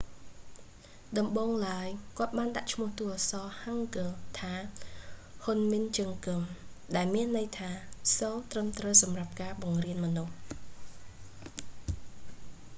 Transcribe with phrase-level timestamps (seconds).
[1.17, 4.53] ដំបូងឡើយ គាត់បានដាក់ឈ្មោះតួអក្សរ ហាំងហ្គឹល hangeul ថា
[5.43, 7.69] ហ៊ុនមិន ជឹងហ្គឹម hunmin jeongeum ដែលមានន័យថា
[8.17, 10.31] សូរត្រឹមត្រូវសម្រាប់ការបង្រៀនមនុស្ស